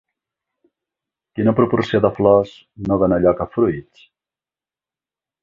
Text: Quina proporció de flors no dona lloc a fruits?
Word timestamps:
Quina 1.39 1.53
proporció 1.59 2.01
de 2.05 2.11
flors 2.15 2.55
no 2.89 2.99
dona 3.05 3.21
lloc 3.27 3.45
a 3.47 3.49
fruits? 3.59 4.03